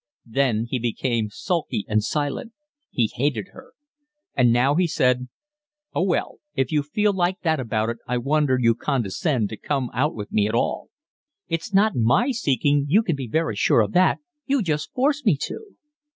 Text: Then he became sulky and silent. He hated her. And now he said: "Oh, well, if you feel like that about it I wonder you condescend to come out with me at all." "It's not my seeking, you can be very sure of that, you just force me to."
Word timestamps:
Then 0.25 0.65
he 0.67 0.79
became 0.79 1.29
sulky 1.29 1.85
and 1.87 2.03
silent. 2.03 2.53
He 2.89 3.11
hated 3.13 3.49
her. 3.49 3.73
And 4.33 4.51
now 4.51 4.73
he 4.73 4.87
said: 4.87 5.27
"Oh, 5.93 6.01
well, 6.01 6.39
if 6.55 6.71
you 6.71 6.81
feel 6.81 7.13
like 7.13 7.41
that 7.41 7.59
about 7.59 7.89
it 7.89 7.97
I 8.07 8.17
wonder 8.17 8.57
you 8.59 8.73
condescend 8.73 9.49
to 9.49 9.57
come 9.57 9.91
out 9.93 10.15
with 10.15 10.31
me 10.31 10.47
at 10.47 10.55
all." 10.55 10.89
"It's 11.49 11.71
not 11.71 11.93
my 11.95 12.31
seeking, 12.31 12.87
you 12.89 13.03
can 13.03 13.15
be 13.15 13.27
very 13.27 13.55
sure 13.55 13.81
of 13.81 13.91
that, 13.91 14.17
you 14.47 14.63
just 14.63 14.91
force 14.93 15.23
me 15.23 15.37
to." 15.43 15.75